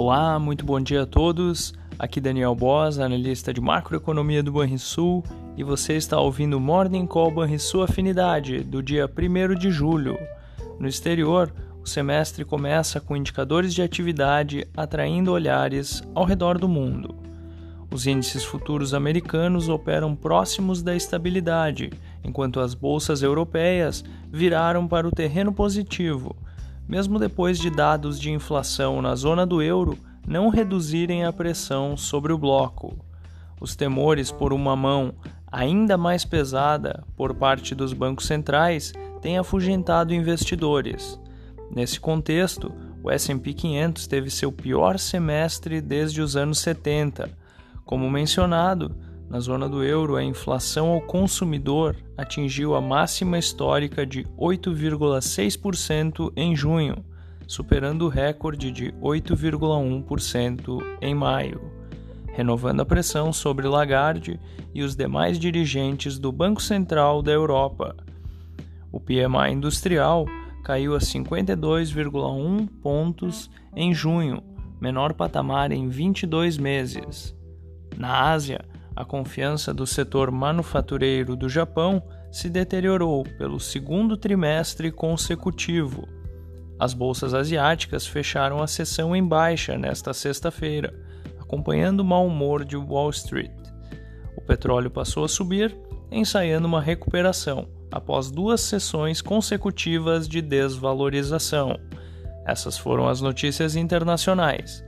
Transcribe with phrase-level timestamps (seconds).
[0.00, 1.74] Olá, muito bom dia a todos.
[1.98, 5.24] Aqui Daniel Boas, analista de macroeconomia do Banrisul,
[5.56, 10.16] e você está ouvindo Morning Call Banrisul Afinidade do dia 1 de julho.
[10.78, 17.16] No exterior, o semestre começa com indicadores de atividade atraindo olhares ao redor do mundo.
[17.92, 21.90] Os índices futuros americanos operam próximos da estabilidade,
[22.22, 26.36] enquanto as bolsas europeias viraram para o terreno positivo,
[26.88, 32.32] mesmo depois de dados de inflação na zona do euro não reduzirem a pressão sobre
[32.32, 32.96] o bloco.
[33.60, 35.14] Os temores por uma mão
[35.50, 41.20] ainda mais pesada por parte dos bancos centrais têm afugentado investidores.
[41.70, 47.36] Nesse contexto, o S&P 500 teve seu pior semestre desde os anos 70
[47.88, 48.94] como mencionado,
[49.28, 56.56] na zona do euro, a inflação ao consumidor atingiu a máxima histórica de 8,6% em
[56.56, 57.04] junho,
[57.46, 61.60] superando o recorde de 8,1% em maio,
[62.28, 64.40] renovando a pressão sobre Lagarde
[64.74, 67.94] e os demais dirigentes do Banco Central da Europa.
[68.90, 70.24] O PMI industrial
[70.64, 74.42] caiu a 52,1 pontos em junho,
[74.80, 77.36] menor patamar em 22 meses.
[77.96, 78.64] Na Ásia,
[78.98, 86.08] a confiança do setor manufatureiro do Japão se deteriorou pelo segundo trimestre consecutivo.
[86.80, 90.92] As bolsas asiáticas fecharam a sessão em baixa nesta sexta-feira,
[91.38, 93.52] acompanhando o mau humor de Wall Street.
[94.36, 95.78] O petróleo passou a subir,
[96.10, 101.78] ensaiando uma recuperação após duas sessões consecutivas de desvalorização.
[102.44, 104.84] Essas foram as notícias internacionais.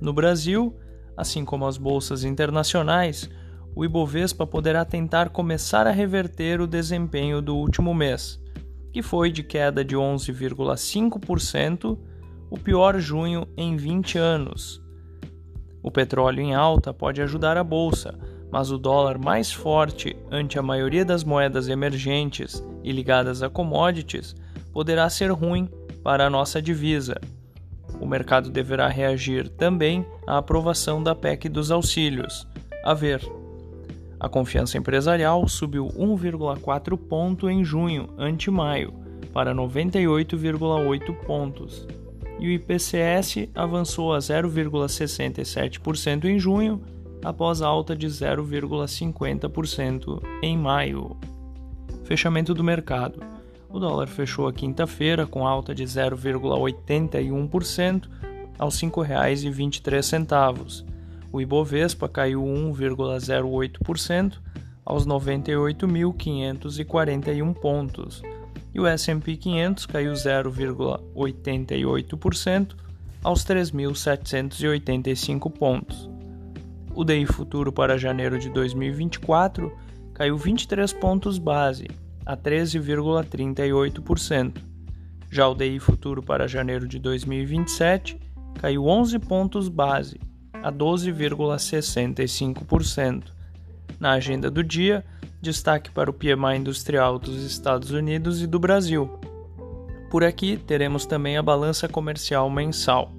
[0.00, 0.76] No Brasil,
[1.16, 3.30] assim como as bolsas internacionais,
[3.74, 8.40] o Ibovespa poderá tentar começar a reverter o desempenho do último mês,
[8.92, 11.98] que foi de queda de 11,5%,
[12.50, 14.82] o pior junho em 20 anos.
[15.82, 18.18] O petróleo em alta pode ajudar a bolsa,
[18.50, 24.34] mas o dólar mais forte ante a maioria das moedas emergentes e ligadas a commodities
[24.72, 25.68] poderá ser ruim
[26.02, 27.18] para a nossa divisa
[28.02, 32.48] o mercado deverá reagir também à aprovação da PEC dos auxílios.
[32.84, 33.22] A ver.
[34.22, 38.94] A confiança empresarial subiu 1,4 ponto em junho, ante maio,
[39.32, 41.88] para 98,8 pontos.
[42.38, 46.80] E o IPCS avançou a 0,67% em junho,
[47.24, 51.16] após alta de 0,50% em maio.
[52.04, 53.18] Fechamento do mercado.
[53.68, 58.08] O dólar fechou a quinta-feira com alta de 0,81%
[58.56, 60.91] aos R$ 5,23.
[61.32, 64.38] O Ibovespa caiu 1,08%
[64.84, 68.20] aos 98.541 pontos.
[68.74, 72.74] E o S&P 500 caiu 0,88%
[73.22, 76.10] aos 3.785 pontos.
[76.94, 79.74] O DI futuro para janeiro de 2024
[80.12, 81.88] caiu 23 pontos base
[82.26, 84.60] a 13,38%.
[85.30, 88.20] Já o DI futuro para janeiro de 2027
[88.60, 90.20] caiu 11 pontos base,
[90.62, 93.24] a 12,65%.
[93.98, 95.04] Na agenda do dia,
[95.40, 99.08] destaque para o PMI industrial dos Estados Unidos e do Brasil.
[100.10, 103.12] Por aqui teremos também a balança comercial mensal.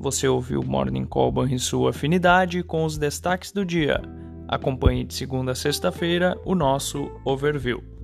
[0.00, 4.00] Você ouviu o Morning Call Banrisul Afinidade com os destaques do dia.
[4.46, 7.97] Acompanhe de segunda a sexta-feira o nosso overview.